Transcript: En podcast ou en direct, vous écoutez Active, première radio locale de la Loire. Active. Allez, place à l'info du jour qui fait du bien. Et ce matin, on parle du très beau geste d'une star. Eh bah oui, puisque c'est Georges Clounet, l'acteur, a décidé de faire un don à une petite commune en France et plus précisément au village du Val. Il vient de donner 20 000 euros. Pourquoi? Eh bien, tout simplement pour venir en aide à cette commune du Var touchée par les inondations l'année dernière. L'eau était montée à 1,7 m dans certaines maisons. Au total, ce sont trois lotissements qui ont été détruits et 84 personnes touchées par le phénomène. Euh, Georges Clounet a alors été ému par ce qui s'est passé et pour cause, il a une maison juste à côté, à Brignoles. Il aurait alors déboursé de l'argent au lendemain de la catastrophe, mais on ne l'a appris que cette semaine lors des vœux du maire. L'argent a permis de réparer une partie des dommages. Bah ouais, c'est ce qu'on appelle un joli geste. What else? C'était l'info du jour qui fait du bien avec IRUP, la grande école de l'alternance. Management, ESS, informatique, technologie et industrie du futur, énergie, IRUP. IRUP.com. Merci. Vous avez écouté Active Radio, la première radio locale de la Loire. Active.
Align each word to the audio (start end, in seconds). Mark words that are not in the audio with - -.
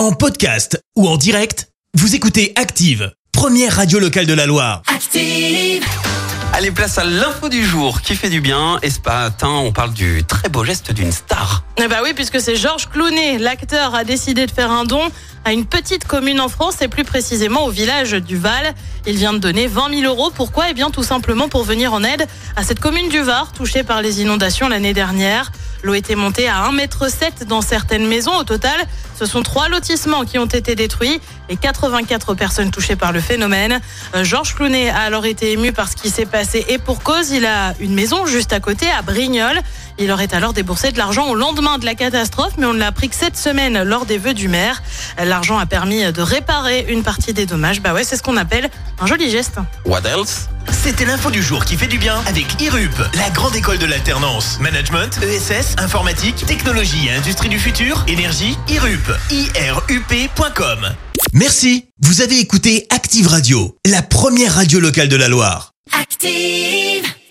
En 0.00 0.12
podcast 0.12 0.82
ou 0.96 1.06
en 1.06 1.18
direct, 1.18 1.68
vous 1.92 2.14
écoutez 2.14 2.54
Active, 2.56 3.12
première 3.32 3.76
radio 3.76 3.98
locale 3.98 4.24
de 4.24 4.32
la 4.32 4.46
Loire. 4.46 4.80
Active. 4.86 5.84
Allez, 6.54 6.70
place 6.70 6.96
à 6.96 7.04
l'info 7.04 7.50
du 7.50 7.62
jour 7.62 8.00
qui 8.00 8.14
fait 8.14 8.30
du 8.30 8.40
bien. 8.40 8.78
Et 8.80 8.88
ce 8.88 8.98
matin, 9.04 9.50
on 9.50 9.72
parle 9.72 9.92
du 9.92 10.24
très 10.24 10.48
beau 10.48 10.64
geste 10.64 10.90
d'une 10.90 11.12
star. 11.12 11.64
Eh 11.76 11.86
bah 11.86 11.98
oui, 12.02 12.14
puisque 12.14 12.40
c'est 12.40 12.56
Georges 12.56 12.88
Clounet, 12.88 13.36
l'acteur, 13.36 13.94
a 13.94 14.04
décidé 14.04 14.46
de 14.46 14.50
faire 14.50 14.70
un 14.70 14.86
don 14.86 15.02
à 15.44 15.52
une 15.52 15.66
petite 15.66 16.06
commune 16.06 16.40
en 16.40 16.48
France 16.48 16.80
et 16.80 16.88
plus 16.88 17.04
précisément 17.04 17.66
au 17.66 17.70
village 17.70 18.12
du 18.12 18.38
Val. 18.38 18.74
Il 19.06 19.16
vient 19.16 19.34
de 19.34 19.38
donner 19.38 19.66
20 19.66 20.00
000 20.00 20.10
euros. 20.10 20.30
Pourquoi? 20.34 20.70
Eh 20.70 20.72
bien, 20.72 20.90
tout 20.90 21.02
simplement 21.02 21.50
pour 21.50 21.62
venir 21.62 21.92
en 21.92 22.02
aide 22.02 22.26
à 22.56 22.62
cette 22.62 22.80
commune 22.80 23.10
du 23.10 23.20
Var 23.20 23.52
touchée 23.52 23.82
par 23.82 24.00
les 24.00 24.22
inondations 24.22 24.70
l'année 24.70 24.94
dernière. 24.94 25.52
L'eau 25.82 25.94
était 25.94 26.14
montée 26.14 26.48
à 26.48 26.68
1,7 26.70 27.24
m 27.40 27.48
dans 27.48 27.62
certaines 27.62 28.06
maisons. 28.06 28.36
Au 28.36 28.44
total, 28.44 28.78
ce 29.18 29.26
sont 29.26 29.42
trois 29.42 29.68
lotissements 29.68 30.24
qui 30.24 30.38
ont 30.38 30.46
été 30.46 30.74
détruits 30.74 31.20
et 31.48 31.56
84 31.56 32.34
personnes 32.34 32.70
touchées 32.70 32.96
par 32.96 33.12
le 33.12 33.20
phénomène. 33.20 33.80
Euh, 34.14 34.24
Georges 34.24 34.54
Clounet 34.54 34.90
a 34.90 35.00
alors 35.00 35.26
été 35.26 35.52
ému 35.52 35.72
par 35.72 35.88
ce 35.88 35.96
qui 35.96 36.10
s'est 36.10 36.26
passé 36.26 36.64
et 36.68 36.78
pour 36.78 37.02
cause, 37.02 37.30
il 37.30 37.44
a 37.46 37.74
une 37.80 37.94
maison 37.94 38.26
juste 38.26 38.52
à 38.52 38.60
côté, 38.60 38.86
à 38.90 39.02
Brignoles. 39.02 39.60
Il 39.98 40.10
aurait 40.10 40.32
alors 40.34 40.52
déboursé 40.52 40.92
de 40.92 40.98
l'argent 40.98 41.28
au 41.28 41.34
lendemain 41.34 41.76
de 41.76 41.84
la 41.84 41.94
catastrophe, 41.94 42.52
mais 42.56 42.66
on 42.66 42.72
ne 42.72 42.78
l'a 42.78 42.86
appris 42.86 43.08
que 43.10 43.14
cette 43.14 43.36
semaine 43.36 43.82
lors 43.82 44.06
des 44.06 44.16
vœux 44.16 44.32
du 44.32 44.48
maire. 44.48 44.82
L'argent 45.22 45.58
a 45.58 45.66
permis 45.66 46.10
de 46.10 46.22
réparer 46.22 46.86
une 46.88 47.02
partie 47.02 47.34
des 47.34 47.44
dommages. 47.44 47.82
Bah 47.82 47.92
ouais, 47.92 48.04
c'est 48.04 48.16
ce 48.16 48.22
qu'on 48.22 48.38
appelle 48.38 48.70
un 48.98 49.06
joli 49.06 49.30
geste. 49.30 49.58
What 49.84 50.02
else? 50.06 50.48
C'était 50.82 51.04
l'info 51.04 51.30
du 51.30 51.42
jour 51.42 51.66
qui 51.66 51.76
fait 51.76 51.86
du 51.86 51.98
bien 51.98 52.22
avec 52.26 52.58
IRUP, 52.58 52.94
la 53.14 53.28
grande 53.28 53.54
école 53.54 53.76
de 53.76 53.84
l'alternance. 53.84 54.58
Management, 54.60 55.20
ESS, 55.22 55.74
informatique, 55.76 56.46
technologie 56.46 57.08
et 57.08 57.12
industrie 57.12 57.50
du 57.50 57.58
futur, 57.58 58.02
énergie, 58.08 58.56
IRUP. 58.66 59.12
IRUP.com. 59.30 60.88
Merci. 61.34 61.84
Vous 62.00 62.22
avez 62.22 62.38
écouté 62.38 62.86
Active 62.88 63.26
Radio, 63.26 63.76
la 63.84 64.00
première 64.00 64.54
radio 64.54 64.80
locale 64.80 65.08
de 65.08 65.16
la 65.16 65.28
Loire. 65.28 65.72
Active. 65.92 66.99